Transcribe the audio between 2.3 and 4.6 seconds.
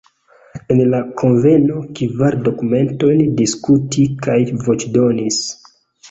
dokumentojn diskutis kaj